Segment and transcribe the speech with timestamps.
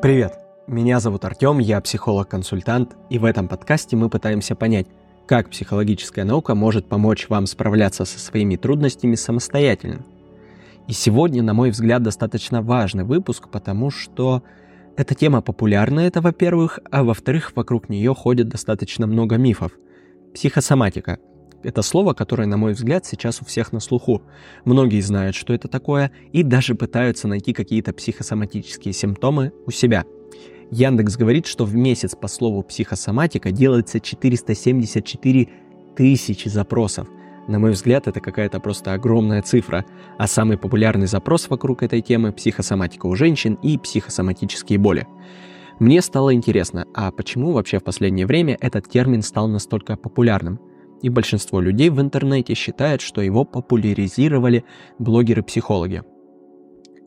[0.00, 4.86] Привет, меня зовут Артем, я психолог-консультант, и в этом подкасте мы пытаемся понять,
[5.26, 10.06] как психологическая наука может помочь вам справляться со своими трудностями самостоятельно.
[10.86, 14.44] И сегодня, на мой взгляд, достаточно важный выпуск, потому что
[14.96, 19.72] эта тема популярна, это во-первых, а во-вторых, вокруг нее ходит достаточно много мифов.
[20.32, 21.18] Психосоматика—
[21.62, 24.22] это слово, которое, на мой взгляд, сейчас у всех на слуху.
[24.64, 30.04] Многие знают, что это такое, и даже пытаются найти какие-то психосоматические симптомы у себя.
[30.70, 35.48] Яндекс говорит, что в месяц по слову психосоматика делается 474
[35.96, 37.08] тысячи запросов.
[37.48, 39.86] На мой взгляд, это какая-то просто огромная цифра.
[40.18, 45.06] А самый популярный запрос вокруг этой темы– психосоматика у женщин и психосоматические боли.
[45.78, 50.60] Мне стало интересно, а почему вообще в последнее время этот термин стал настолько популярным?
[51.02, 54.64] И большинство людей в интернете считают, что его популяризировали
[54.98, 56.02] блогеры-психологи.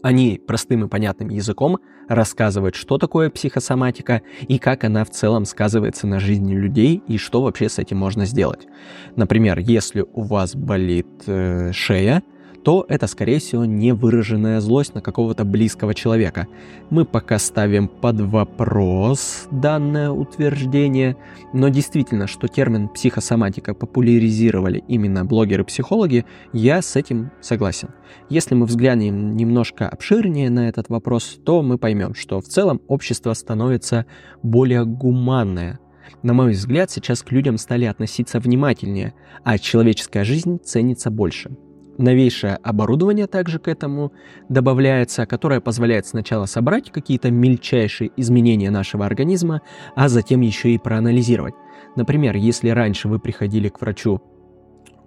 [0.04, 1.78] Они простым и понятным языком
[2.08, 7.44] рассказывают, что такое психосоматика и как она в целом сказывается на жизни людей и что
[7.44, 8.68] вообще с этим можно сделать.
[9.16, 12.24] Например, если у вас болит э, шея,
[12.64, 16.48] то это, скорее всего, невыраженная злость на какого-то близкого человека.
[16.90, 21.18] Мы пока ставим под вопрос данное утверждение,
[21.54, 27.90] но действительно, что термин психосоматика популяризировали именно блогеры-психологи, я с этим согласен.
[28.30, 33.34] Если мы взглянем немножко обширнее на этот вопрос, то мы поймем, что в целом общество
[33.34, 34.06] становится
[34.44, 35.80] более гуманное,
[36.24, 41.52] на мой взгляд, сейчас к людям стали относиться внимательнее, а человеческая жизнь ценится больше.
[41.98, 44.12] Новейшее оборудование также к этому
[44.50, 49.62] добавляется, которое позволяет сначала собрать какие-то мельчайшие изменения нашего организма,
[49.96, 51.54] а затем еще и проанализировать.
[51.96, 54.22] Например, если раньше вы приходили к врачу,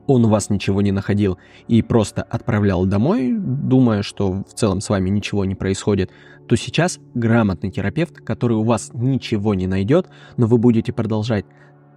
[0.07, 4.91] он у вас ничего не находил и просто отправлял домой, думая, что в целом с
[4.91, 6.11] вами ничего не происходит,
[6.47, 11.47] то сейчас грамотный терапевт, который у вас ничего не найдет, но вы будете продолжать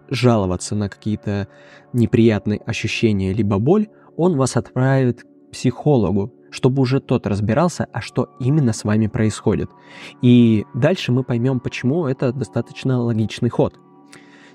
[0.09, 1.49] жаловаться на какие-то
[1.91, 8.29] неприятные ощущения либо боль, он вас отправит к психологу, чтобы уже тот разбирался, а что
[8.39, 9.69] именно с вами происходит.
[10.21, 13.79] И дальше мы поймем, почему это достаточно логичный ход.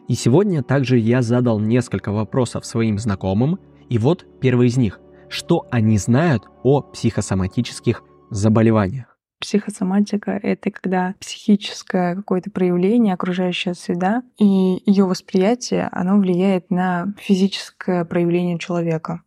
[0.08, 3.58] И сегодня также я задал несколько вопросов своим знакомым,
[3.88, 5.00] и вот первый из них.
[5.28, 9.16] Что они знают о психосоматических заболеваниях?
[9.40, 14.44] Психосоматика— это когда психическое какое-то проявление, окружающая среда и
[14.86, 19.22] ее восприятие, оно влияет на физическое проявление человека.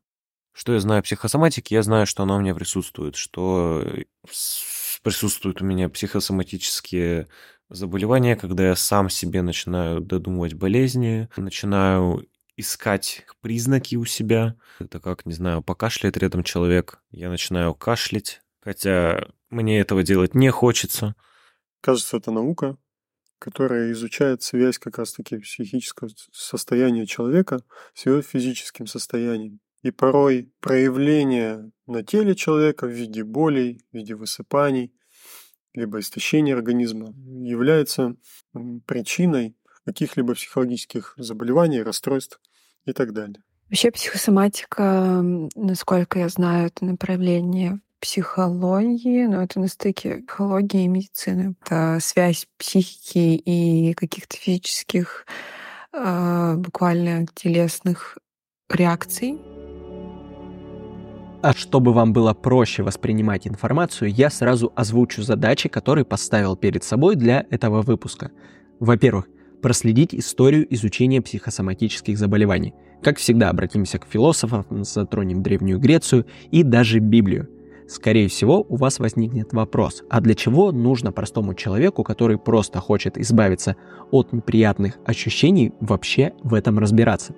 [0.58, 1.76] Что я знаю о психосоматике?
[1.76, 4.06] Я знаю, что она у меня присутствует, что э,
[5.04, 7.28] присутствуют у меня психосоматические
[7.70, 14.56] заболевания, когда я сам себе начинаю додумывать болезни, начинаю искать признаки у себя.
[14.80, 20.52] Это как, не знаю, покашляет рядом человек, я начинаю кашлять, хотя мне этого делать не
[20.52, 21.16] хочется.
[21.82, 22.78] Кажется, это наука,
[23.40, 27.60] которая изучает связь как раз-таки психического состояния человека
[27.94, 29.60] с его физическим состоянием.
[29.86, 34.92] И порой проявление на теле человека в виде болей, в виде высыпаний,
[35.76, 37.14] либо истощения организма
[37.44, 38.16] является
[38.88, 42.42] причиной каких-либо психологических заболеваний, расстройств
[42.86, 43.44] и так далее.
[43.70, 45.22] Вообще психосоматика,
[45.54, 51.56] насколько я знаю, это направление психологии, но это на стыке психологии и медицины.
[51.62, 55.28] Это связь психики и каких-то физических,
[55.94, 58.18] а, буквально телесных
[58.68, 59.40] реакций
[61.46, 67.16] а чтобы вам было проще воспринимать информацию, я сразу озвучу задачи, которые поставил перед собой
[67.16, 68.32] для этого выпуска.
[68.80, 69.28] Во-первых,
[69.62, 72.74] проследить историю изучения психосоматических заболеваний.
[73.04, 77.48] Как всегда, обратимся к философам, затронем Древнюю Грецию и даже Библию.
[77.88, 83.20] Скорее всего, у вас возникнет вопрос, а для чего нужно простому человеку, который просто хочет
[83.20, 83.76] избавиться
[84.10, 87.36] от неприятных ощущений, вообще в этом разбираться?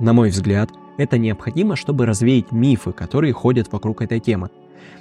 [0.00, 0.68] На мой взгляд,
[0.98, 4.50] это необходимо, чтобы развеять мифы, которые ходят вокруг этой темы.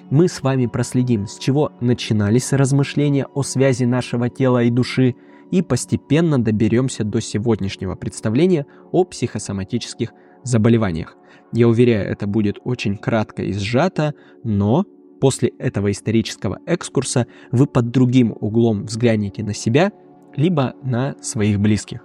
[0.09, 5.15] Мы с вами проследим, с чего начинались размышления о связи нашего тела и души,
[5.51, 10.11] и постепенно доберемся до сегодняшнего представления о психосоматических
[10.43, 11.17] заболеваниях.
[11.53, 14.13] Я уверяю, это будет очень кратко и сжато,
[14.43, 14.85] но
[15.21, 19.91] после этого исторического экскурса вы под другим углом взглянете на себя,
[20.35, 22.03] либо на своих близких.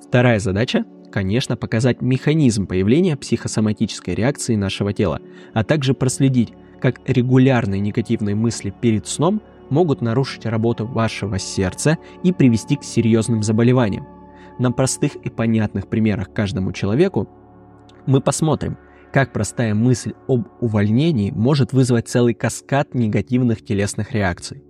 [0.00, 5.20] Вторая задача конечно, показать механизм появления психосоматической реакции нашего тела,
[5.54, 12.32] а также проследить, как регулярные негативные мысли перед сном могут нарушить работу вашего сердца и
[12.32, 14.06] привести к серьезным заболеваниям.
[14.58, 17.28] На простых и понятных примерах каждому человеку
[18.06, 18.78] мы посмотрим,
[19.12, 24.62] как простая мысль об увольнении может вызвать целый каскад негативных телесных реакций.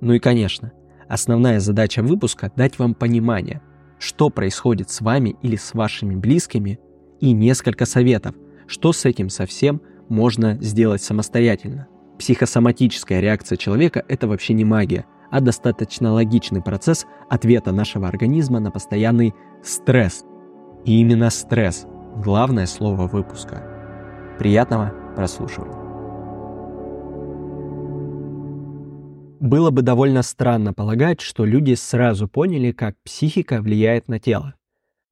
[0.00, 0.72] Ну и конечно,
[1.08, 3.60] Основная задача выпуска– дать вам понимание,
[4.04, 6.78] что происходит с вами или с вашими близкими,
[7.20, 8.34] и несколько советов,
[8.66, 11.88] что с этим совсем можно сделать самостоятельно.
[12.18, 18.70] Психосоматическая реакция человека– это вообще не магия, а достаточно логичный процесс ответа нашего организма на
[18.70, 20.24] постоянный стресс.
[20.84, 21.86] И именно стресс–
[22.16, 24.36] главное слово выпуска.
[24.38, 25.83] Приятного прослушивания.
[29.44, 34.54] Было бы довольно странно полагать, что люди сразу поняли, как психика влияет на тело.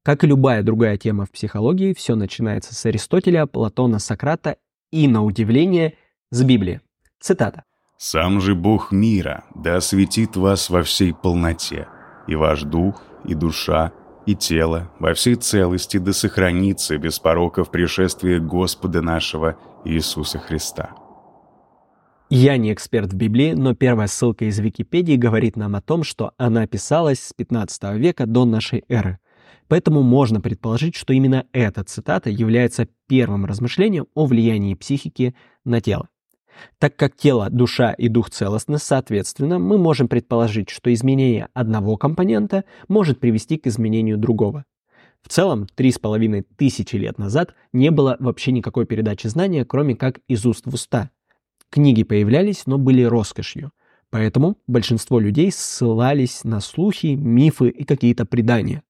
[0.03, 4.57] Как и любая другая тема в психологии, все начинается с Аристотеля, Платона, Сократа
[4.91, 5.93] и, на удивление,
[6.31, 6.81] с Библии.
[7.19, 7.63] Цитата.
[7.99, 11.87] «Сам же Бог мира да осветит вас во всей полноте,
[12.27, 13.91] и ваш дух, и душа,
[14.25, 21.02] и тело во всей целости да сохранится без пороков пришествия Господа нашего Иисуса Христа».
[22.29, 26.31] Я не эксперт в Библии, но первая ссылка из Википедии говорит нам о том, что
[26.37, 29.19] она писалась с 15 века до нашей эры.
[29.67, 36.09] Поэтому можно предположить, что именно эта цитата является первым размышлением о влиянии психики на тело.
[36.79, 42.63] Так как тело, душа и дух целостны, соответственно, мы можем предположить, что изменение одного компонента
[42.87, 44.65] может привести к изменению другого.
[45.21, 49.95] В целом, три с половиной тысячи лет назад не было вообще никакой передачи знания, кроме
[49.95, 51.09] как из уст в уста.
[51.73, 53.71] Книги появлялись, но были роскошью.
[54.11, 58.83] Поэтому большинство людей ссылались на слухи, мифы и какие-то предания.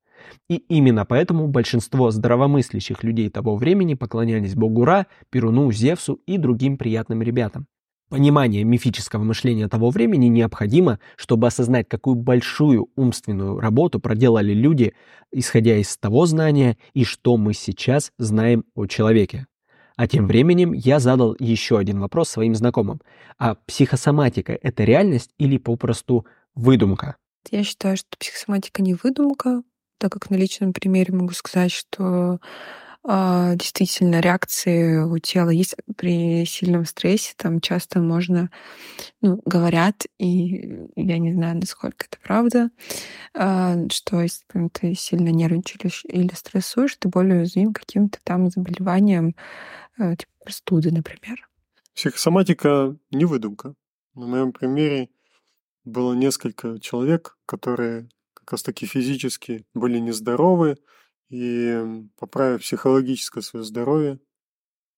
[0.49, 6.77] И именно поэтому большинство здравомыслящих людей того времени поклонялись богу Ра, Перуну, Зевсу и другим
[6.77, 7.67] приятным ребятам.
[8.09, 14.93] Понимание мифического мышления того времени необходимо, чтобы осознать, какую большую умственную работу проделали люди,
[15.31, 19.47] исходя из того знания и что мы сейчас знаем о человеке.
[19.95, 23.01] А тем временем я задал еще один вопрос своим знакомым.
[23.37, 26.25] А психосоматика– это реальность или попросту
[26.55, 27.15] выдумка?
[27.51, 29.63] Я считаю, что психосоматика не выдумка,
[29.99, 32.39] так как на личном примере могу сказать, что
[33.05, 38.49] действительно реакции у тела есть при сильном стрессе, там часто можно,
[39.21, 42.69] ну, говорят, и я не знаю, насколько это правда,
[43.33, 49.35] э, что если ты сильно нервничаешь или стрессуешь, ты более уязвим каким-то там заболеваниям,
[49.99, 51.49] э, типа простуды, например.
[51.93, 53.75] Психосоматика не выдумка.
[54.15, 55.09] На моем примере
[55.83, 60.77] было несколько человек, которые как раз таки физически были нездоровы,
[61.33, 64.19] и поправив психологическое свое здоровье,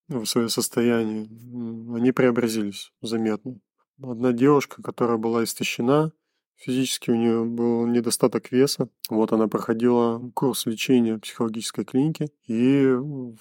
[0.10, 1.30] ну, свое состояние,
[1.96, 3.58] они преобразились заметно.
[4.04, 6.12] Одна девушка, которая была истощена,
[6.58, 8.90] физически у нее был недостаток веса.
[9.10, 12.86] Вот она проходила курс лечения в психологической клинике и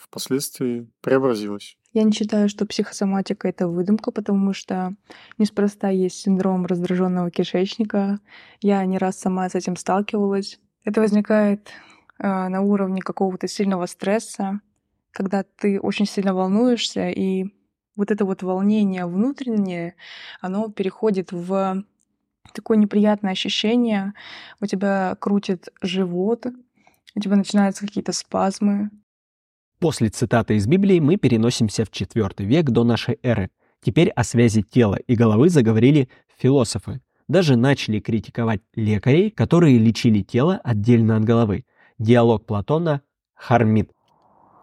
[0.00, 1.76] впоследствии преобразилась.
[1.92, 4.94] Я не считаю, что психосоматика— это выдумка, потому что
[5.36, 8.20] неспроста есть синдром раздраженного кишечника.
[8.60, 10.60] Я не раз сама с этим сталкивалась.
[10.84, 11.70] Это возникает
[12.18, 14.60] на уровне какого-то сильного стресса,
[15.10, 17.46] когда ты очень сильно волнуешься, и
[17.96, 19.94] вот это вот волнение внутреннее,
[20.40, 21.84] оно переходит в
[22.52, 24.14] такое неприятное ощущение.
[24.60, 26.46] У тебя крутит живот,
[27.14, 28.90] у тебя начинаются какие-то спазмы,
[29.84, 33.50] После цитаты из Библии мы переносимся в IV век до нашей эры.
[33.82, 36.08] Теперь о связи тела и головы заговорили
[36.38, 37.02] философы.
[37.28, 41.66] Даже начали критиковать лекарей, которые лечили тело отдельно от головы.
[42.00, 43.02] Диалог Платона
[43.36, 43.92] «Хармит».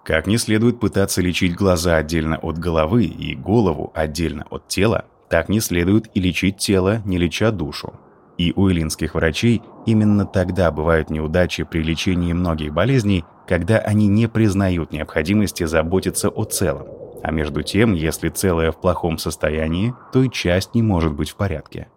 [0.03, 5.47] Как не следует пытаться лечить глаза отдельно от головы и голову отдельно от тела, так
[5.47, 7.93] не следует и лечить тело, не леча душу.
[8.37, 14.27] И у эллинских врачей именно тогда бывают неудачи при лечении многих болезней, когда они не
[14.27, 16.87] признают необходимости заботиться о целом.
[17.23, 21.35] А между тем, если целое в плохом состоянии, то и часть не может быть в
[21.37, 21.87] порядке.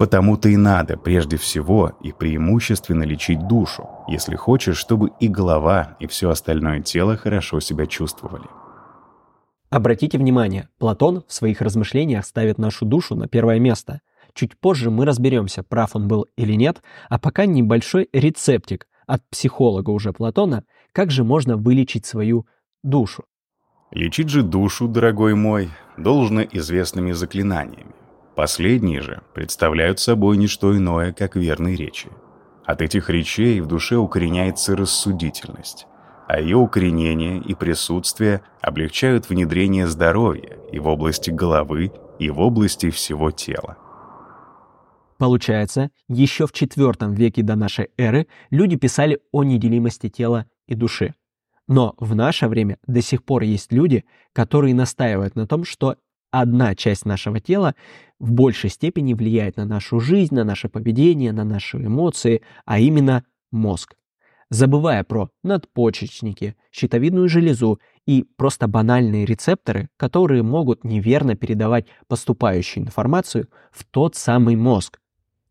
[0.00, 6.06] Потому-то и надо прежде всего и преимущественно лечить душу, если хочешь, чтобы и голова, и
[6.06, 8.46] все остальное тело хорошо себя чувствовали.
[9.68, 14.00] Обратите внимание, Платон в своих размышлениях ставит нашу душу на первое место.
[14.32, 19.90] Чуть позже мы разберемся, прав он был или нет, а пока небольшой рецептик от психолога
[19.90, 22.46] уже Платона, как же можно вылечить свою
[22.82, 23.24] душу?
[23.90, 27.99] Лечить же душу, дорогой мой, должно известными заклинаниями.
[28.34, 32.08] Последние же представляют собой не что иное, как верные речи.
[32.64, 35.86] От этих речей в душе укореняется рассудительность,
[36.28, 42.90] а ее укоренение и присутствие облегчают внедрение здоровья и в области головы, и в области
[42.90, 43.76] всего тела.
[45.18, 51.14] Получается, еще в IV веке до нашей эры люди писали о неделимости тела и души.
[51.66, 55.96] Но в наше время до сих пор есть люди, которые настаивают на том, что
[56.30, 57.74] одна часть нашего тела
[58.18, 63.24] в большей степени влияет на нашу жизнь, на наше поведение, на наши эмоции, а именно
[63.50, 63.94] мозг.
[64.50, 73.48] Забывая про надпочечники, щитовидную железу и просто банальные рецепторы, которые могут неверно передавать поступающую информацию
[73.70, 74.98] в тот самый мозг.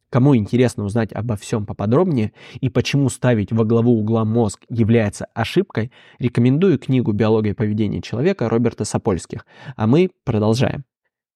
[0.10, 5.92] Кому интересно узнать обо всем поподробнее и почему ставить во главу угла мозг является ошибкой,
[6.18, 9.46] рекомендую книгу «Биология поведения человека» Роберта Сапольских.
[9.76, 10.84] А мы продолжаем.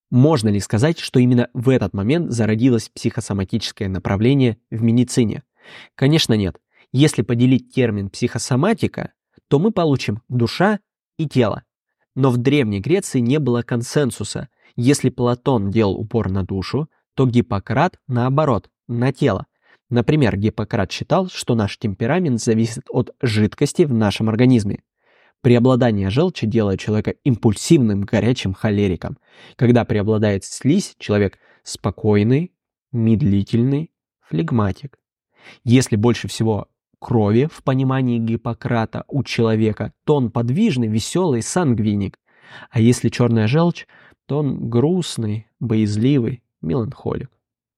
[0.10, 5.44] Можно ли сказать, что именно в этот момент зародилось психосоматическое направление в медицине?
[5.96, 6.60] Конечно нет.
[6.92, 9.14] Если поделить термин психосоматика,
[9.48, 10.80] то мы получим душа
[11.18, 11.64] и тело.
[12.16, 14.50] Но в Древней Греции не было консенсуса.
[14.76, 19.46] Если Платон делал упор на душу, то Гиппократ, наоборот, на тело.
[19.90, 24.84] Например, Гиппократ считал, что наш темперамент зависит от жидкости в нашем организме.
[25.42, 29.18] Преобладание желчи делает человека импульсивным, горячим холериком.
[29.56, 32.54] Когда преобладает слизь, человек спокойный,
[32.92, 33.92] медлительный,
[34.22, 34.98] флегматик.
[35.64, 42.18] Если больше всего крови в понимании Гиппократа у человека, то он подвижный, веселый, сангвиник.
[42.70, 43.86] А если черная желчь,
[44.26, 47.30] то он грустный, боязливый, меланхолик.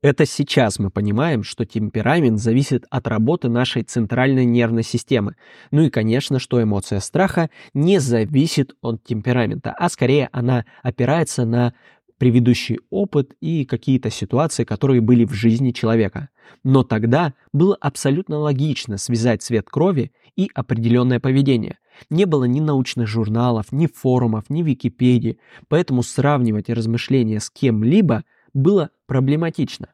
[0.05, 5.35] Это сейчас мы понимаем, что темперамент зависит от работы нашей центральной нервной системы.
[5.71, 11.73] Ну и, конечно, что эмоция страха не зависит от темперамента, а скорее она опирается на
[12.19, 16.29] предыдущий опыт и какие-то ситуации, которые были в жизни человека.
[16.63, 21.79] Но тогда было абсолютно логично связать цвет крови и определенное поведение.
[22.11, 28.23] Не было ни научных журналов, ни форумов, ни Википедии, поэтому сравнивать размышления с кем-либо–
[28.55, 29.89] было проблематично.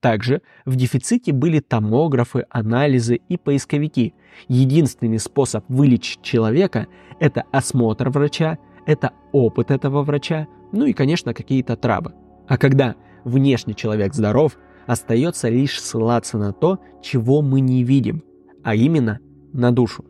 [0.00, 4.14] Также в дефиците были томографы, анализы и поисковики.
[4.46, 6.86] Единственный способ вылечить человека–
[7.18, 12.12] это осмотр врача, это опыт этого врача, ну и, конечно, какие-то травы.
[12.46, 18.22] А когда внешне человек здоров, остается лишь ссылаться на то, чего мы не видим,
[18.62, 19.18] а именно
[19.52, 20.04] на душу.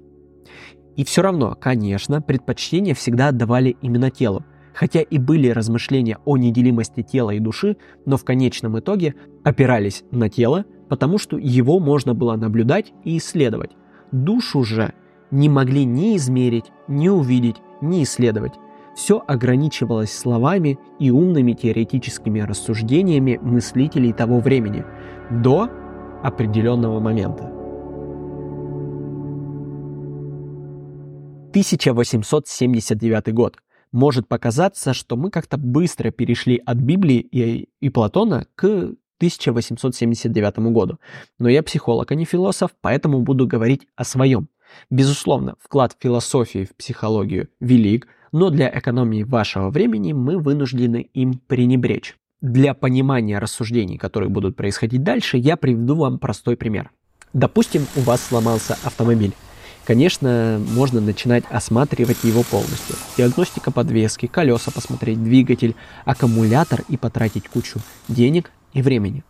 [0.96, 4.44] И все равно, конечно, предпочтение всегда отдавали именно телу–
[4.76, 10.28] Хотя и были размышления о неделимости тела и души, но в конечном итоге опирались на
[10.28, 13.70] тело, потому что его можно было наблюдать и исследовать.
[14.12, 14.92] Душу же
[15.30, 18.52] не могли ни измерить, ни увидеть, ни исследовать.
[18.94, 24.84] Все ограничивалось словами и умными теоретическими рассуждениями мыслителей того времени
[25.30, 25.70] до
[26.22, 27.44] определенного момента.
[31.50, 33.56] 1879 год
[33.96, 40.98] может показаться, что мы как-то быстро перешли от Библии и, и Платона к 1879 году.
[41.38, 44.48] Но я психолог, а не философ, поэтому буду говорить о своем.
[44.90, 52.16] Безусловно, вклад философии в психологию велик, но для экономии вашего времени мы вынуждены им пренебречь.
[52.42, 56.90] Для понимания рассуждений, которые будут происходить дальше, я приведу вам простой пример.
[57.32, 59.32] Допустим, у вас сломался автомобиль.
[59.86, 62.96] Конечно, можно начинать осматривать его полностью.
[63.16, 67.78] Диагностика подвески, колеса посмотреть, двигатель, аккумулятор и потратить кучу
[68.08, 69.22] денег и времени.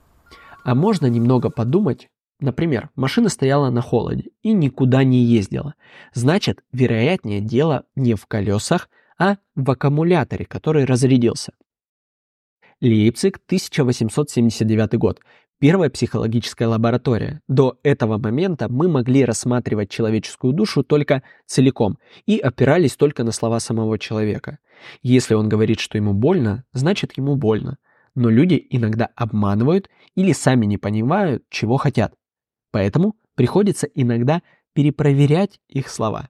[0.64, 2.08] А можно немного подумать,
[2.40, 5.74] например, машина стояла на холоде и никуда не ездила.
[6.14, 11.52] Значит, вероятнее дело не в колесах, а в аккумуляторе, который разрядился.
[12.80, 15.20] Лейпциг, 1879 год.
[15.58, 17.40] Первая психологическая лаборатория.
[17.48, 21.96] До этого момента мы могли рассматривать человеческую душу только целиком
[22.26, 24.58] и опирались только на слова самого человека.
[25.02, 27.78] Если он говорит, что ему больно, значит ему больно.
[28.14, 32.12] Но люди иногда обманывают или сами не понимают, чего хотят.
[32.70, 34.42] Поэтому приходится иногда
[34.74, 36.28] перепроверять их слова.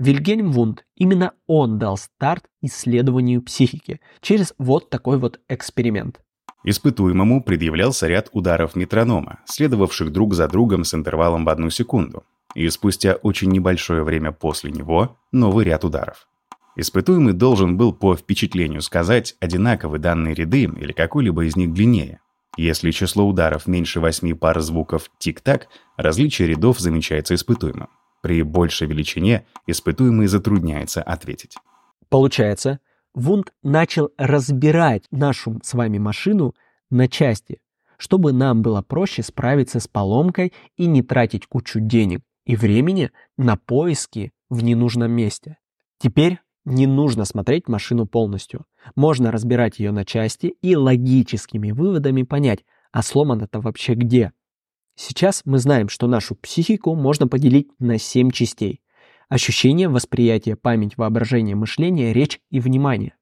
[0.00, 6.20] Вильгельм Вунд, именно он дал старт исследованию психики через вот такой вот эксперимент.
[6.64, 12.24] Испытуемому предъявлялся ряд ударов метронома, следовавших друг за другом с интервалом в одну секунду,
[12.54, 16.26] и спустя очень небольшое время после него новый ряд ударов.
[16.76, 22.20] Испытуемый должен был по впечатлению сказать, одинаковы данные ряды или какой-либо из них длиннее.
[22.56, 27.88] Если число ударов меньше восьми пар звуков тик-так, различие рядов замечается испытуемым.
[28.20, 31.56] При большей величине испытуемый затрудняется ответить.
[32.08, 32.80] Получается,
[33.18, 36.54] Вунд начал разбирать нашу с вами машину
[36.88, 37.60] на части,
[37.96, 43.56] чтобы нам было проще справиться с поломкой и не тратить кучу денег и времени на
[43.56, 45.56] поиски в ненужном месте.
[45.98, 48.66] Теперь не нужно смотреть машину полностью.
[48.94, 52.60] Можно разбирать ее на части и логическими выводами понять,
[52.92, 54.30] а сломано-то вообще где.
[54.94, 58.80] Сейчас мы знаем, что нашу психику можно поделить на 7 частей.
[59.28, 63.14] Ощущение, восприятие, память, воображение, мышление, речь и внимание.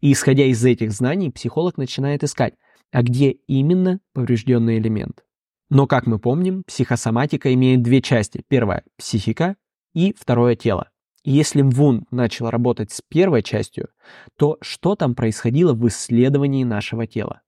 [0.00, 2.54] И исходя из этих знаний, психолог начинает искать,
[2.90, 5.24] а где именно поврежденный элемент.
[5.68, 8.44] Но, как мы помним, психосоматика имеет две части.
[8.48, 9.56] Первая– психика
[9.94, 10.90] и второе– тело.
[11.24, 13.88] Если Вун начал работать с первой частью,
[14.36, 17.42] то что там происходило в исследовании нашего тела?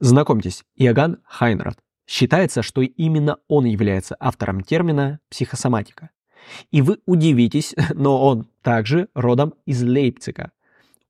[0.00, 1.78] Знакомьтесь, Иоганн Хайнрад.
[2.06, 6.10] Считается, что именно он является автором термина «психосоматика».
[6.70, 10.52] И вы удивитесь, но он также родом из Лейпцига.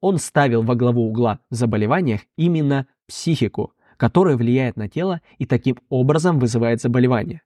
[0.01, 5.79] Он ставил во главу угла в заболеваниях именно психику, которая влияет на тело и таким
[5.89, 7.43] образом вызывает заболевание.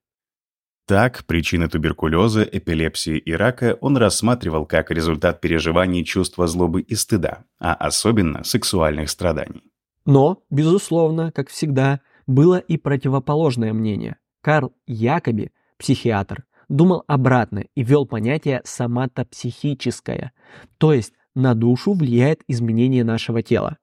[0.86, 7.44] Так, причины туберкулеза, эпилепсии и рака он рассматривал как результат переживаний чувства злобы и стыда,
[7.60, 9.62] а особенно сексуальных страданий.
[10.06, 14.16] Но, безусловно, как всегда, было и противоположное мнение.
[14.40, 20.32] Карл Якоби, психиатр, думал обратно и ввел понятие «соматопсихическое»,
[20.78, 23.78] то есть на душу влияет изменение нашего тела.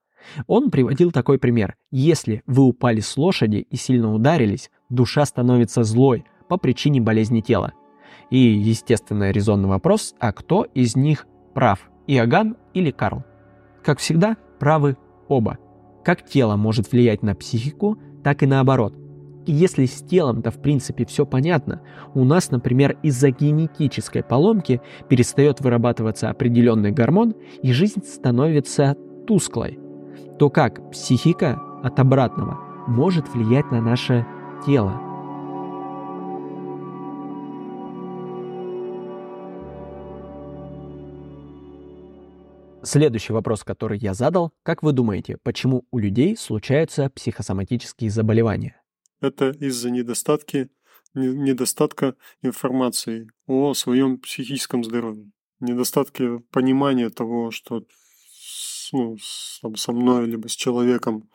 [0.48, 1.76] Он приводил такой пример.
[1.92, 7.74] Если вы упали с лошади и сильно ударились, душа становится злой– по причине болезни тела.
[8.30, 13.24] И естественный резонный вопрос, а кто из них прав, Иоганн или Карл?
[13.84, 15.58] Как всегда, правы оба.
[16.04, 18.96] Как тело может влиять на психику, так и наоборот.
[19.46, 21.82] И если с телом-то в принципе все понятно,
[22.14, 28.96] у нас, например, из-за генетической поломки перестает вырабатываться определенный гормон, и жизнь становится
[29.28, 29.80] тусклой,
[30.40, 34.26] то как психика от обратного может влиять на наше
[34.66, 35.00] тело?
[42.82, 44.52] Следующий вопрос, который я задал.
[44.62, 48.80] Как вы думаете, почему у людей случаются психосоматические заболевания?
[49.26, 50.70] Это из-за недостатки,
[51.16, 55.32] недостатка информации о своем психическом здоровье.
[55.60, 57.88] Недостатки понимания того, что
[58.94, 59.18] ну,
[59.64, 61.28] там, со мной либо с человеком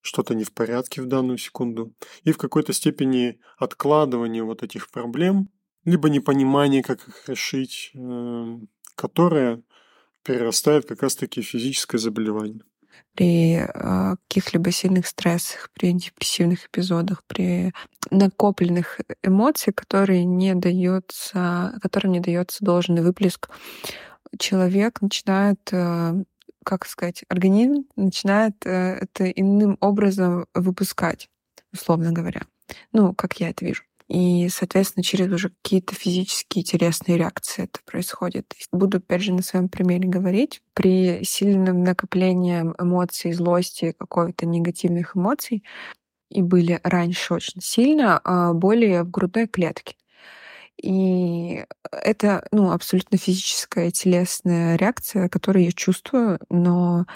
[0.00, 1.92] что-то не в порядке в данную секунду.
[2.22, 5.50] И в какой-то степени откладывание вот этих проблем,
[5.84, 8.58] либо непонимание, как их решить, э,
[8.94, 9.62] которое
[10.22, 12.62] перерастает как раз-таки в физическое заболевание.
[13.14, 17.72] При э, каких-либо сильных стрессах, при депрессивных эпизодах, при
[18.10, 23.50] накопленных эмоциях, которые не дается, которым не дается должный выплеск,
[24.38, 26.24] человек начинает, э,
[26.64, 31.28] как сказать, организм начинает э, это иным образом выпускать,
[31.72, 32.42] условно говоря.
[32.92, 33.82] Ну, как я это вижу.
[34.10, 38.54] И, соответственно, через уже какие-то физические телесные реакции это происходит.
[38.72, 40.62] Буду, опять же, на своем примере говорить.
[40.74, 45.62] При сильном накоплении эмоций, злости, какой-то негативных эмоций,
[46.30, 49.96] и были раньше очень сильно, а боли в грудной клетке.
[50.82, 57.06] И это ну, абсолютно физическая телесная реакция, которую я чувствую, но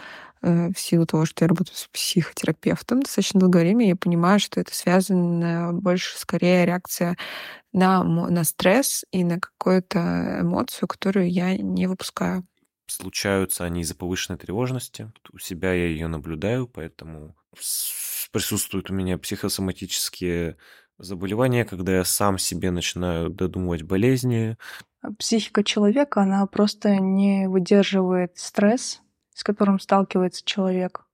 [0.45, 4.61] Э, в силу того, что я работаю с психотерапевтом достаточно долгое время, я понимаю, что
[4.61, 7.17] это связано больше, скорее, реакция
[7.73, 12.47] на, на стресс и на какую-то эмоцию, которую я не выпускаю.
[12.87, 15.11] Случаются они из-за повышенной тревожности.
[15.33, 17.35] У себя я ее наблюдаю, поэтому
[18.31, 20.59] присутствуют у меня психосоматические
[20.99, 24.57] заболевания, когда я сам себе начинаю додумывать болезни.
[25.19, 29.03] Психика человека, она просто не выдерживает стресс,
[29.35, 31.07] с которым сталкивается человек,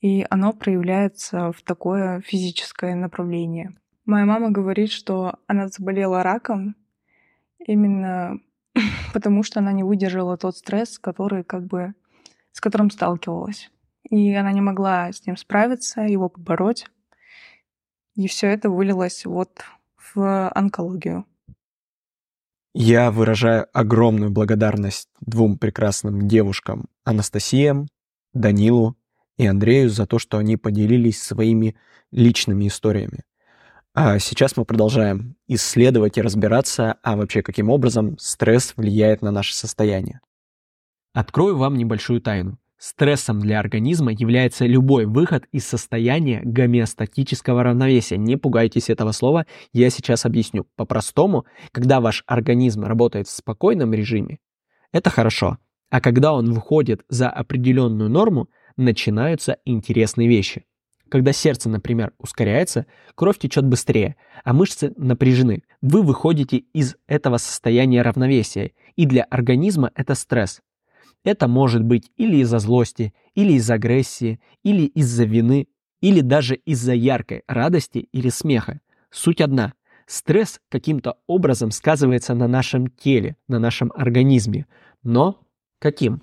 [0.00, 3.74] и оно проявляется в такое физическое направление.
[4.04, 6.76] Моя мама говорит, что она заболела раком
[7.58, 8.38] именно
[9.12, 11.94] потому, что она не выдержала тот стресс, который как бы
[12.52, 13.70] с которым сталкивалась.
[14.08, 16.86] И она не могла с ним справиться, его побороть.
[18.14, 19.62] И все это вылилось вот
[19.96, 21.26] в онкологию.
[22.74, 27.86] Я выражаю огромную благодарность двум прекрасным девушкам, Анастасиям,
[28.32, 28.96] Данилу
[29.36, 31.76] и Андрею, за то, что они поделились своими
[32.10, 33.24] личными историями.
[33.94, 39.54] А сейчас мы продолжаем исследовать и разбираться, а вообще каким образом стресс влияет на наше
[39.54, 40.20] состояние.
[41.12, 42.58] Открою вам небольшую тайну.
[42.78, 48.16] Стрессом для организма является любой выход из состояния гомеостатического равновесия.
[48.16, 50.66] Не пугайтесь этого слова, я сейчас объясню.
[50.76, 54.38] По-простому, когда ваш организм работает в спокойном режиме,
[54.92, 55.58] это хорошо.
[55.90, 60.64] А когда он выходит за определенную норму, начинаются интересные вещи.
[61.08, 65.62] Когда сердце, например, ускоряется, кровь течет быстрее, а мышцы напряжены.
[65.80, 70.60] Вы выходите из этого состояния равновесия, и для организма это стресс.
[71.24, 75.68] Это может быть или из-за злости, или из-за агрессии, или из-за вины,
[76.02, 78.80] или даже из-за яркой радости или смеха.
[79.10, 79.72] Суть одна.
[80.06, 84.66] Стресс каким-то образом сказывается на нашем теле, на нашем организме.
[85.02, 85.40] Но
[85.78, 86.20] каким?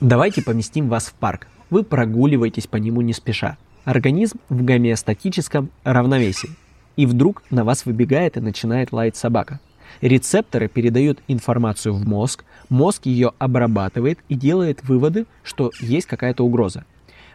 [0.00, 1.48] Давайте поместим вас в парк.
[1.68, 3.58] вы прогуливаетесь по нему не спеша.
[3.84, 6.50] Организм в гомеостатическом равновесии.
[6.96, 9.60] И вдруг на вас выбегает и начинает лаять собака.
[10.00, 16.84] Рецепторы передают информацию в мозг, мозг ее обрабатывает и делает выводы, что есть какая-то угроза.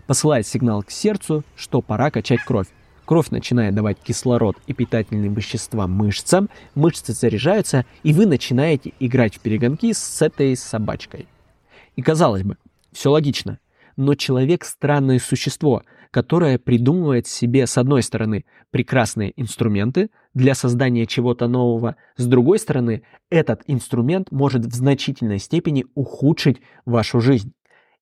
[0.07, 2.67] Посылает сигнал к сердцу, что пора качать кровь.
[3.05, 9.39] Кровь начинает давать кислород и питательные вещества мышцам, мышцы заряжаются, и вы начинаете играть в
[9.39, 11.27] перегонки с этой собачкой.
[11.95, 12.57] И казалось бы,
[12.93, 13.59] все логично,
[13.97, 21.47] но человек странное существо, которое придумывает себе, с одной стороны, прекрасные инструменты для создания чего-то
[21.47, 27.53] нового, с другой стороны, этот инструмент может в значительной степени ухудшить вашу жизнь.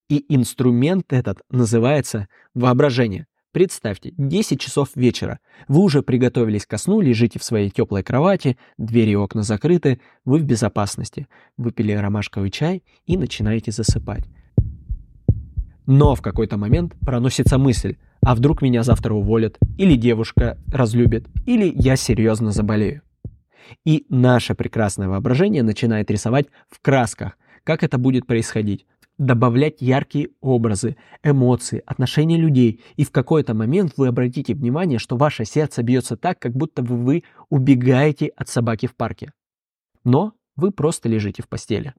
[0.10, 3.28] И инструмент этот называется воображение.
[3.52, 5.40] Представьте, 10 часов вечера.
[5.68, 10.38] Вы уже приготовились ко сну, лежите в своей теплой кровати, двери и окна закрыты, вы
[10.38, 11.28] в безопасности.
[11.58, 14.26] Выпили ромашковый чай и начинаете засыпать.
[15.90, 21.74] Но в какой-то момент проносится мысль, а вдруг меня завтра уволят, или девушка разлюбит, или
[21.76, 23.02] я серьезно заболею.
[23.86, 28.86] И наше прекрасное воображение начинает рисовать в красках, как это будет происходить,
[29.18, 35.44] добавлять яркие образы, эмоции, отношения людей, и в какой-то момент вы обратите внимание, что ваше
[35.44, 39.34] сердце бьется так, как будто вы убегаете от собаки в парке.
[40.04, 41.96] Но вы просто лежите в постели.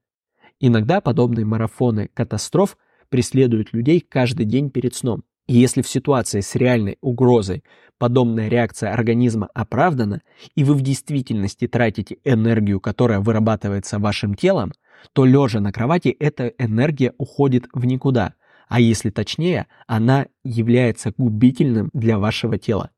[0.61, 2.77] Иногда подобные марафоны катастроф
[3.11, 5.25] преследуют людей каждый день перед сном.
[5.47, 7.65] И если в ситуации с реальной угрозой
[7.99, 10.23] подобная реакция организма оправдана,
[10.55, 14.73] и вы в действительности тратите энергию, которая вырабатывается вашим телом,
[15.13, 18.35] то лежа на кровати эта энергия уходит в никуда,
[18.69, 22.91] а если точнее, она является губительным для вашего тела.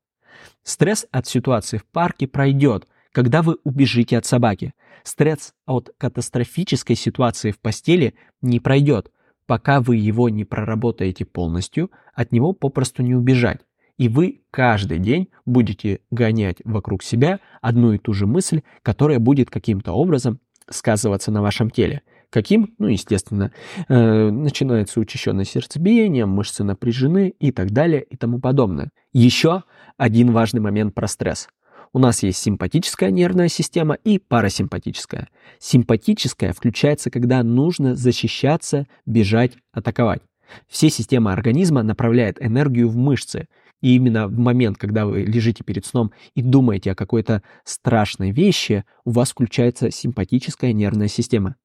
[0.61, 4.73] Стресс от ситуации в парке пройдет, когда вы убежите от собаки.
[5.03, 9.11] Стресс от катастрофической ситуации в постели не пройдет,
[9.45, 13.61] пока вы его не проработаете полностью, от него попросту не убежать.
[13.97, 19.49] И вы каждый день будете гонять вокруг себя одну и ту же мысль, которая будет
[19.49, 22.01] каким-то образом сказываться на вашем теле.
[22.29, 22.73] Каким?
[22.79, 23.51] Ну, естественно,
[23.87, 28.89] э, начинается учащенное сердцебиение, мышцы напряжены и так далее и тому подобное.
[29.11, 29.61] Еще
[29.97, 31.47] один важный момент про стресс.
[31.93, 35.29] У нас есть симпатическая нервная система и парасимпатическая.
[35.59, 40.21] Симпатическая включается, когда нужно защищаться, бежать, атаковать.
[40.67, 43.47] Все системы организма направляют энергию в мышцы,
[43.81, 48.85] и именно в момент, когда вы лежите перед сном и думаете о какой-то страшной вещи,
[49.05, 51.57] у вас включается симпатическая нервная система.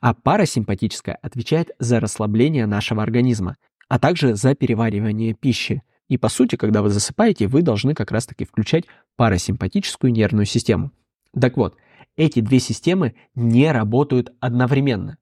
[0.00, 3.56] А парасимпатическая отвечает за расслабление нашего организма,
[3.88, 5.82] а также за переваривание пищи.
[6.12, 8.84] И по сути, когда вы засыпаете, вы должны как раз-таки включать
[9.16, 10.92] парасимпатическую нервную систему.
[11.40, 11.74] Так вот,
[12.16, 15.16] эти две системы не работают одновременно.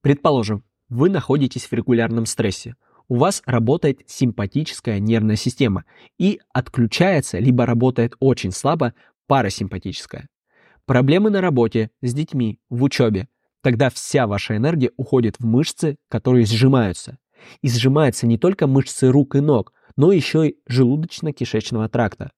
[0.00, 2.74] Предположим, вы находитесь в регулярном стрессе–
[3.08, 5.84] у вас работает симпатическая нервная система
[6.18, 8.94] и отключается, либо работает очень слабо
[9.26, 10.28] парасимпатическая.
[10.86, 13.28] Проблемы на работе, с детьми, в учебе.
[13.60, 17.18] Тогда вся ваша энергия уходит в мышцы, которые сжимаются.
[17.60, 22.30] И сжимаются не только мышцы рук и ног, но еще и желудочно-кишечного тракта.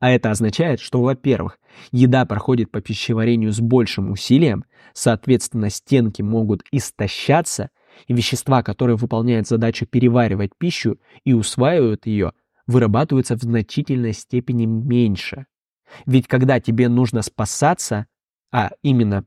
[0.00, 1.58] А это означает, что, во-первых,
[1.90, 7.70] еда проходит по пищеварению с большим усилием, соответственно, стенки могут истощаться,
[8.06, 12.32] и вещества, которые выполняют задачу переваривать пищу и усваивают ее,
[12.66, 15.46] вырабатываются в значительной степени меньше.
[16.06, 18.06] Ведь когда тебе нужно спасаться,
[18.52, 19.24] а именно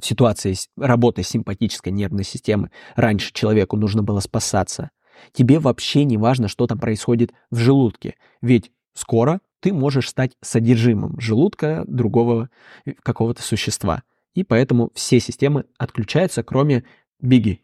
[0.00, 4.90] в ситуации работы симпатической нервной системы раньше человеку нужно было спасаться,
[5.32, 11.20] тебе вообще не важно, что там происходит в желудке, ведь скоро ты можешь стать содержимым
[11.20, 12.50] желудка другого
[12.84, 14.02] э, какого-то существа.
[14.34, 16.84] И поэтому все системы отключаются, кроме
[17.20, 17.62] беги.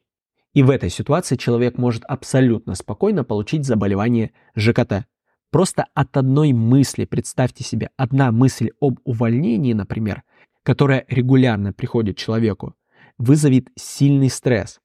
[0.52, 5.06] И в этой ситуации человек может абсолютно спокойно получить заболевание ЖКТ.
[5.50, 10.22] Просто от одной мысли, представьте себе, одна мысль об увольнении, например,
[10.62, 12.74] которая регулярно приходит человеку,
[13.18, 14.80] вызовет сильный стресс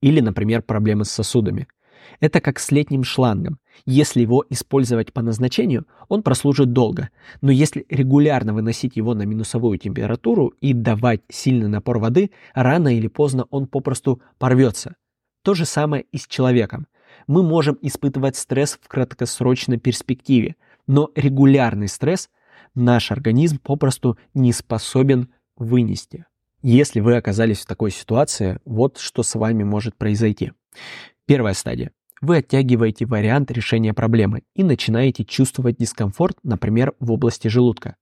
[0.00, 1.68] или, например, проблемы с сосудами.
[2.20, 3.58] Это как с летним шлангом.
[3.84, 7.10] Если его использовать по назначению, он прослужит долго.
[7.40, 13.08] Но если регулярно выносить его на минусовую температуру и давать сильный напор воды, рано или
[13.08, 14.96] поздно он попросту порвется.
[15.42, 16.86] То же самое и с человеком.
[17.26, 22.28] Мы можем испытывать стресс в краткосрочной перспективе, но регулярный стресс
[22.74, 26.26] наш организм попросту не способен вынести.
[26.62, 30.52] Если вы оказались в такой ситуации, вот что с вами может произойти.
[31.26, 31.92] Первая стадия.
[32.22, 37.96] Вы оттягиваете вариант решения проблемы и начинаете чувствовать дискомфорт, например, в области желудка.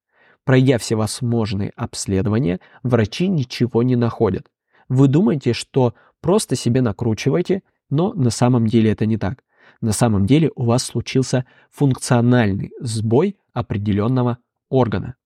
[0.45, 4.47] Пройдя все возможные обследования, врачи ничего не находят.
[4.89, 9.45] Вы думаете, что просто себе накручиваете, Но на самом деле это не так.
[9.81, 14.39] На самом деле у вас случился функциональный сбой определенного
[14.71, 15.17] органа.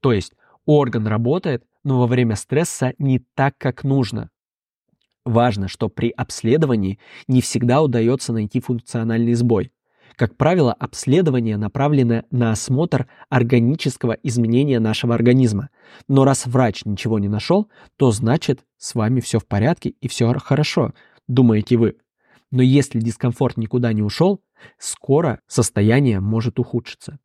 [0.00, 0.32] То есть
[0.64, 4.28] орган работает, но во время стресса не так, как нужно.
[5.24, 9.70] Важно, что при обследовании не всегда удается найти функциональный сбой.
[10.16, 15.68] Как правило, обследование направлено на осмотр органического изменения нашего организма.
[16.08, 20.36] Но раз врач ничего не нашел, то значит с вами все в порядке и все
[20.40, 20.92] хорошо,
[21.28, 21.98] думаете вы.
[22.50, 24.42] Но если дискомфорт никуда не ушел,
[24.76, 27.20] скоро состояние может ухудшиться.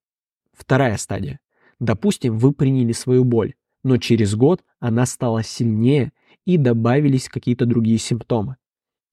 [0.54, 1.39] Вторая стадия.
[1.80, 6.12] Допустим, вы приняли свою боль, но через год она стала сильнее
[6.46, 8.58] и добавились какие-то другие симптомы.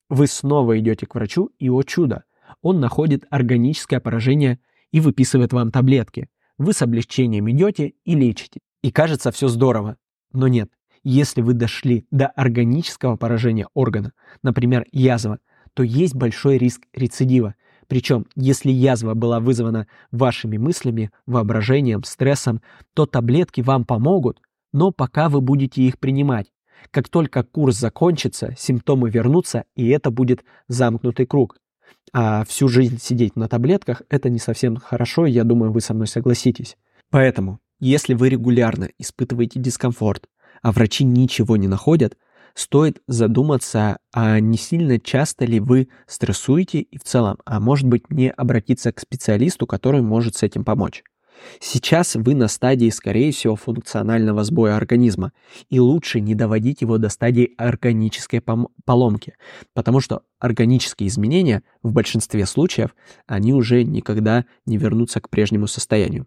[0.09, 2.25] Вы снова идете к врачу, и, о чудо,
[2.63, 4.59] он находит органическое поражение
[4.91, 6.29] и выписывает вам таблетки.
[6.57, 8.61] Вы с облегчением идете и лечите.
[8.83, 9.97] И кажется, все здорово.
[10.33, 10.71] Но нет,
[11.05, 15.39] если вы дошли до органического поражения органа, например, язва,
[15.75, 17.55] то есть большой риск рецидива.
[17.87, 22.61] Причем, если язва была вызвана вашими мыслями, воображением, стрессом,
[22.95, 24.41] то таблетки вам помогут,
[24.73, 26.53] но пока вы будете их принимать.
[26.91, 31.57] Как только курс закончится, симптомы вернутся, и это будет замкнутый круг.
[32.13, 36.07] А всю жизнь сидеть на таблетках– это не совсем хорошо, я думаю, вы со мной
[36.07, 36.77] согласитесь.
[37.11, 40.27] Поэтому, если вы регулярно испытываете дискомфорт,
[40.63, 42.17] а врачи ничего не находят,
[42.55, 48.11] стоит задуматься, а не сильно часто ли вы стрессуете и в целом, а может быть
[48.11, 51.03] не обратиться к специалисту, который может с этим помочь.
[51.61, 55.33] Сейчас вы на стадии, скорее всего, функционального сбоя организма,
[55.71, 58.43] и лучше не доводить его до стадии органической
[58.85, 59.35] поломки,
[59.75, 62.95] потому что органические изменения в большинстве случаев,
[63.27, 66.27] они уже никогда не вернутся к прежнему состоянию.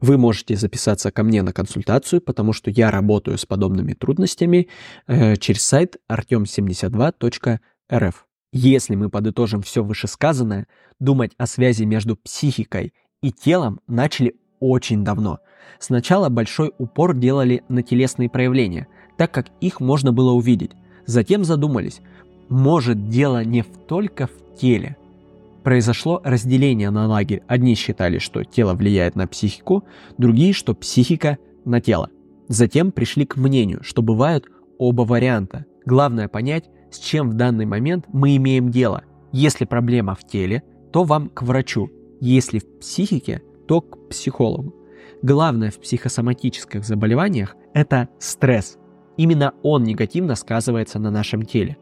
[0.00, 4.68] Вы можете записаться ко мне на консультацию, потому что я работаю с подобными трудностями
[5.06, 8.14] э, через сайт artem72.rf.
[8.52, 10.68] Если мы подытожим все вышесказанное,
[11.00, 15.38] думать о связи между психикой и телом начали очень давно.
[15.78, 18.86] Сначала большой упор делали на телесные проявления,
[19.16, 20.72] так как их можно было увидеть.
[21.06, 22.00] Затем задумались,
[22.48, 24.96] может дело не только в теле.
[25.62, 27.42] Произошло разделение на лагерь.
[27.46, 29.84] Одни считали, что тело влияет на психику,
[30.18, 32.10] другие, что психика на тело.
[32.48, 34.46] Затем пришли к мнению, что бывают
[34.78, 35.64] оба варианта.
[35.86, 39.04] Главное понять, с чем в данный момент мы имеем дело.
[39.32, 40.62] Если проблема в теле,
[40.92, 41.90] то вам к врачу.
[42.20, 44.74] Если в психике, то к психологу.
[45.22, 48.78] Главное в психосоматических заболеваниях– это стресс.
[49.16, 51.76] Именно он негативно сказывается на нашем теле.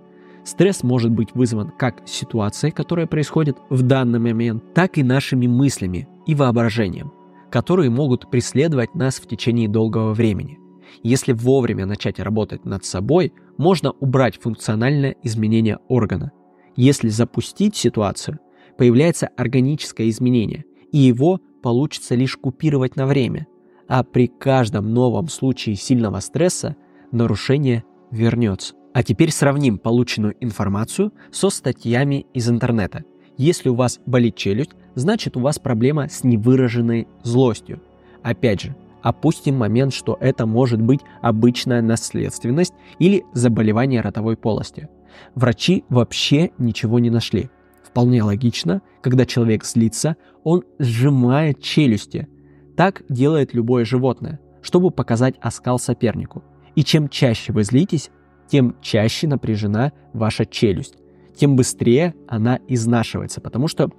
[0.45, 6.09] Стресс может быть вызван как ситуацией, которая происходит в данный момент, так и нашими мыслями
[6.27, 7.13] и воображением,
[7.51, 10.59] которые могут преследовать нас в течение долгого времени.
[11.03, 16.33] Если вовремя начать работать над собой, можно убрать функциональное изменение органа.
[16.77, 18.39] Если запустить ситуацию,
[18.79, 23.47] появляется органическое изменение, и его получится лишь купировать на время,
[23.89, 26.77] а при каждом новом случае сильного стресса
[27.13, 28.75] нарушение вернется.
[28.93, 33.05] А теперь сравним полученную информацию со статьями из интернета.
[33.39, 37.81] Если у вас болит челюсть, значит у вас проблема с невыраженной злостью.
[38.23, 44.89] Опять же, опустим момент, что это может быть обычная наследственность или заболевание ротовой полости.
[45.35, 47.51] Врачи вообще ничего не нашли.
[47.93, 52.27] Вполне логично, когда человек злится, он сжимает челюсти.
[52.75, 56.43] Так делает любое животное, чтобы показать оскал сопернику.
[56.75, 58.11] И чем чаще вы злитесь,
[58.49, 60.95] тем чаще напряжена ваша челюсть,
[61.37, 63.91] тем быстрее она изнашивается, потому что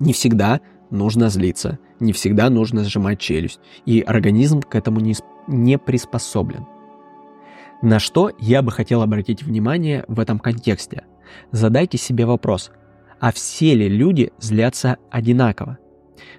[0.00, 5.14] не всегда нужно злиться, не всегда нужно сжимать челюсть, и организм к этому не,
[5.48, 6.64] не приспособлен.
[7.82, 11.04] На что я бы хотел обратить внимание в этом контексте?
[11.50, 12.70] Задайте себе вопрос,
[13.22, 15.78] а все ли люди злятся одинаково?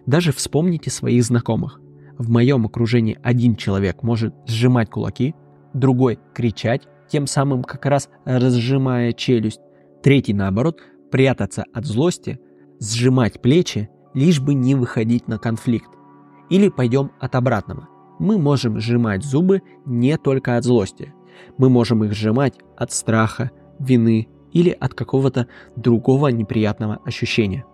[0.05, 1.79] Даже вспомните своих знакомых.
[2.17, 5.33] В моем окружении один человек может сжимать кулаки,
[5.73, 9.61] другой кричать, тем самым как раз разжимая челюсть,
[10.03, 12.37] третий наоборот прятаться от злости,
[12.81, 15.89] сжимать плечи, лишь бы не выходить на конфликт.
[16.49, 17.87] Или пойдем от обратного.
[18.19, 21.13] Мы можем сжимать зубы не только от злости.
[21.57, 27.65] Мы можем их сжимать от страха, вины, или от какого-то другого неприятного ощущения.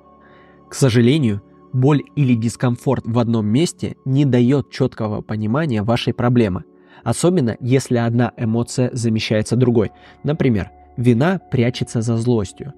[0.69, 1.41] К сожалению,
[1.73, 6.63] боль или дискомфорт в одном месте не дает четкого понимания вашей проблемы,
[7.03, 9.91] особенно если одна эмоция замещается другой.
[10.23, 12.73] Например, вина прячется за злостью.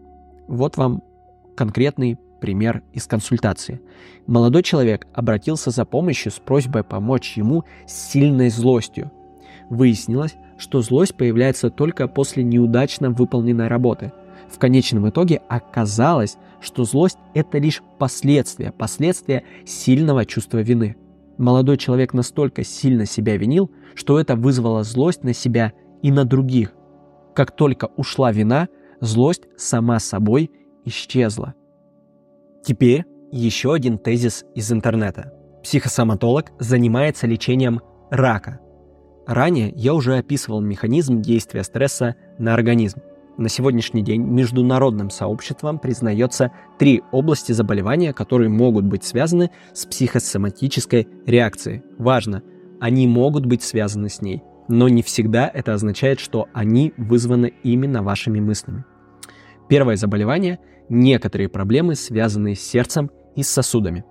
[0.47, 1.03] Вот вам
[1.55, 3.81] конкретный пример из консультации.
[4.25, 9.11] Молодой человек обратился за помощью с просьбой помочь ему с сильной злостью.
[9.69, 14.13] Выяснилось, что злость появляется только после неудачно выполненной работы.
[14.47, 20.95] В конечном итоге оказалось, что злость– это лишь последствия, последствия сильного чувства вины.
[21.39, 26.73] Молодой человек настолько сильно себя винил, что это вызвало злость на себя и на других.
[27.33, 28.67] Как только ушла вина,
[28.99, 30.51] злость сама собой
[30.85, 31.55] исчезла.
[32.63, 35.33] Теперь еще один тезис из интернета.
[35.63, 38.59] Психосоматолог занимается лечением рака.
[39.31, 42.99] Ранее я уже описывал механизм действия стресса на организм.
[43.37, 51.07] На сегодняшний день международным сообществом признается три области заболевания, которые могут быть связаны с психосоматической
[51.25, 51.81] реакцией.
[51.97, 52.43] Важно,
[52.81, 58.03] они могут быть связаны с ней, но не всегда это означает, что они вызваны именно
[58.03, 58.83] вашими мыслями.
[59.69, 64.03] Первое заболевание– некоторые проблемы, связанные с сердцем и с сосудами.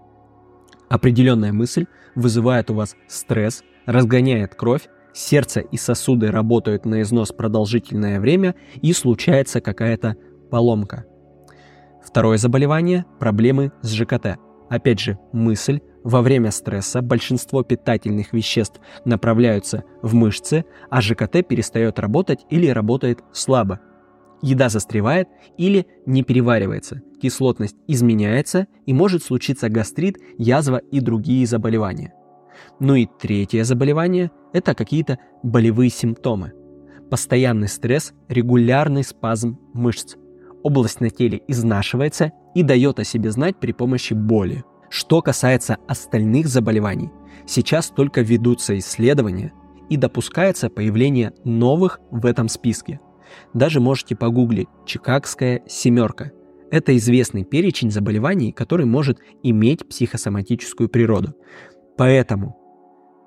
[0.88, 8.20] Определенная мысль вызывает у вас стресс, разгоняет кровь, сердце и сосуды работают на износ продолжительное
[8.20, 10.16] время и случается какая-то
[10.50, 11.04] поломка.
[12.04, 14.38] Второе заболевание– проблемы с ЖКТ.
[14.68, 21.98] Опять же, мысль, во время стресса большинство питательных веществ направляются в мышцы, а ЖКТ перестает
[21.98, 23.80] работать или работает слабо.
[24.42, 32.14] Еда застревает или не переваривается, кислотность изменяется и может случиться гастрит, язва и другие заболевания.
[32.78, 36.52] Ну и третье заболевание– это какие-то болевые симптомы.
[37.10, 40.16] Постоянный стресс, регулярный спазм мышц.
[40.62, 44.64] Область на теле изнашивается и дает о себе знать при помощи боли.
[44.88, 47.10] Что касается остальных заболеваний,
[47.46, 49.52] сейчас только ведутся исследования
[49.88, 53.00] и допускается появление новых в этом списке.
[53.54, 56.32] Даже можете погуглить «Чикагская семерка».
[56.70, 61.34] Это известный перечень заболеваний, который может иметь психосоматическую природу.
[62.00, 62.56] Поэтому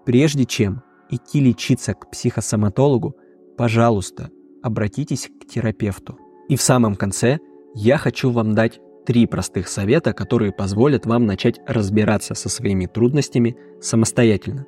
[0.05, 3.15] Прежде чем идти лечиться к психосоматологу,
[3.55, 4.31] пожалуйста,
[4.61, 6.17] обратитесь к терапевту.
[6.49, 7.39] И в самом конце
[7.73, 13.55] я хочу вам дать три простых совета, которые позволят вам начать разбираться со своими трудностями
[13.79, 14.65] самостоятельно.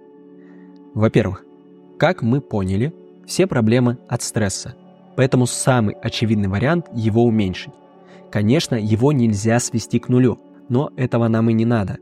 [0.94, 1.44] Во-первых,
[1.98, 2.94] как мы поняли,
[3.26, 4.76] все проблемы от стресса,
[5.18, 7.74] поэтому самый очевидный вариант его уменьшить.
[8.32, 10.40] Конечно, его нельзя свести к нулю,
[10.70, 11.98] но этого нам и не надо.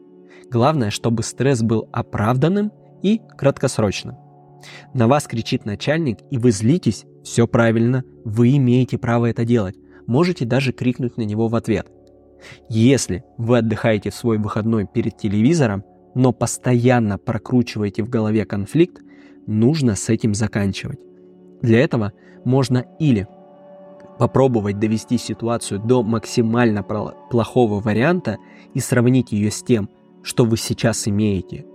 [0.50, 4.18] Главное, чтобы стресс был оправданным и краткосрочно.
[4.94, 9.76] На вас кричит начальник, и вы злитесь, все правильно, вы имеете право это делать.
[10.08, 11.88] Можете даже крикнуть на него в ответ.
[12.70, 15.84] Если вы отдыхаете в свой выходной перед телевизором,
[16.16, 19.02] но постоянно прокручиваете в голове конфликт,
[19.48, 21.00] нужно с этим заканчивать.
[21.62, 22.12] Для этого
[22.44, 23.28] можно или
[24.20, 28.38] попробовать довести ситуацию до максимально плохого варианта
[28.74, 29.90] и сравнить ее с тем,
[30.24, 31.66] что вы сейчас имеете,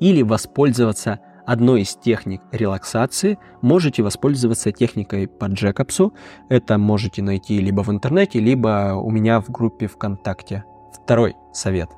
[0.00, 3.38] или воспользоваться одной из техник релаксации.
[3.62, 6.12] Можете воспользоваться техникой по Джекобсу.
[6.50, 10.64] Это можете найти либо в интернете, либо у меня в группе ВКонтакте.
[10.92, 11.88] Второй совет.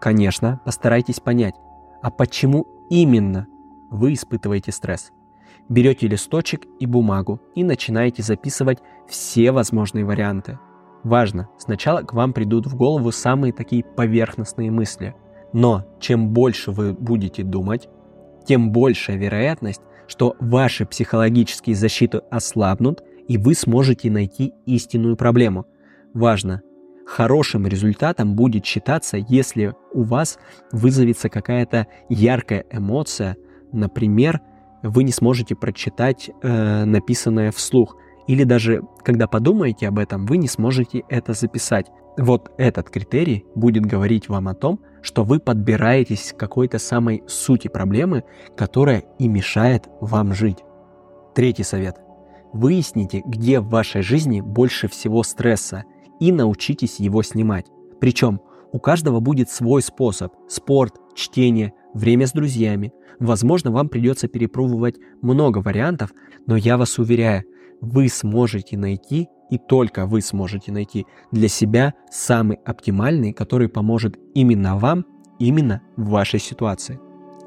[0.00, 1.54] Конечно, постарайтесь понять,
[2.00, 3.46] а почему именно
[3.90, 5.12] вы испытываете стресс.
[5.68, 10.58] Берете листочек и бумагу и начинаете записывать все возможные варианты.
[11.04, 15.14] Важно, сначала к вам придут в голову самые такие поверхностные мысли–
[15.52, 17.88] но чем больше вы будете думать,
[18.46, 25.66] тем большая вероятность, что ваши психологические защиты ослабнут, и вы сможете найти истинную проблему.
[26.14, 26.62] Важно,
[27.06, 30.38] хорошим результатом будет считаться, если у вас
[30.72, 33.36] вызовется какая-то яркая эмоция,
[33.72, 34.40] например,
[34.82, 40.48] вы не сможете прочитать э, написанное вслух, или даже когда подумаете об этом, вы не
[40.48, 41.86] сможете это записать.
[42.16, 47.68] Вот этот критерий будет говорить вам о том, что вы подбираетесь к какой-то самой сути
[47.68, 48.24] проблемы,
[48.56, 50.58] которая и мешает вам жить.
[51.34, 51.96] Третий совет.
[52.52, 55.84] Выясните, где в вашей жизни больше всего стресса
[56.18, 57.66] и научитесь его снимать.
[58.00, 58.40] Причем
[58.72, 60.32] у каждого будет свой способ.
[60.48, 62.92] Спорт, чтение, время с друзьями.
[63.18, 66.10] Возможно, вам придется перепробовать много вариантов,
[66.46, 67.44] но я вас уверяю,
[67.80, 74.78] вы сможете найти и только вы сможете найти для себя самый оптимальный, который поможет именно
[74.78, 75.04] вам,
[75.38, 77.00] именно в вашей ситуации.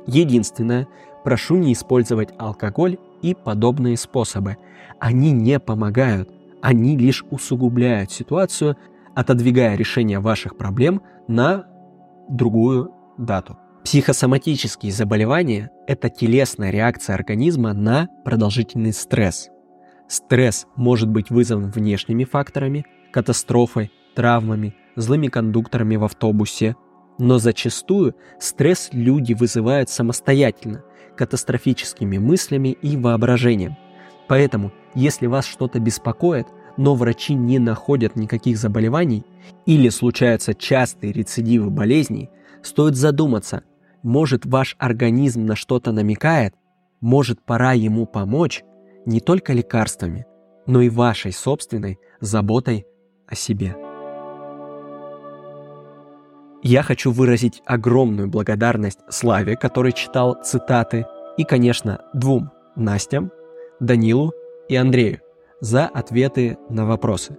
[0.06, 0.88] Единственное,
[1.24, 4.58] прошу не использовать алкоголь и подобные способы.
[5.00, 6.30] Они не помогают,
[6.62, 8.76] они лишь усугубляют ситуацию,
[9.16, 11.66] отодвигая решение ваших проблем на
[12.30, 13.58] другую дату.
[13.86, 19.50] Психосоматические заболевания– это телесная реакция организма на продолжительный стресс–
[20.14, 26.76] Стресс может быть вызван внешними факторами, катастрофой, травмами, злыми кондукторами в автобусе,
[27.18, 30.84] но зачастую стресс люди вызывают самостоятельно,
[31.18, 33.76] катастрофическими мыслями и воображением.
[34.28, 36.46] Поэтому, если вас что-то беспокоит,
[36.78, 39.26] но врачи не находят никаких заболеваний
[39.66, 42.30] или случаются частые рецидивы болезней,
[42.62, 43.64] стоит задуматься,
[44.04, 46.54] может ваш организм на что-то намекает,
[47.02, 48.64] может пора ему помочь
[49.06, 50.26] не только лекарствами,
[50.66, 52.86] но и вашей собственной заботой
[53.28, 53.76] о себе.
[56.62, 63.32] Я хочу выразить огромную благодарность Славе, который читал цитаты, и, конечно, двум Настям,
[63.80, 64.32] Данилу
[64.70, 65.20] и Андрею
[65.60, 67.38] за ответы на вопросы.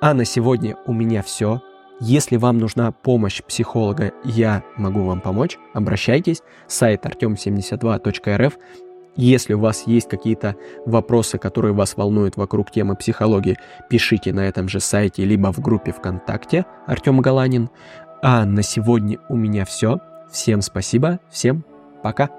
[0.00, 1.60] А на сегодня у меня все.
[2.00, 5.58] Если вам нужна помощь психолога, я могу вам помочь.
[5.74, 6.42] Обращайтесь.
[6.68, 8.54] Сайт artem72.rf.
[9.16, 10.56] Если у вас есть какие-то
[10.86, 15.92] вопросы, которые вас волнуют вокруг темы психологии, пишите на этом же сайте, либо в группе
[15.92, 17.70] ВКонтакте Артем Галанин.
[18.22, 20.00] А на сегодня у меня все.
[20.30, 21.64] Всем спасибо, всем
[22.02, 22.30] пока.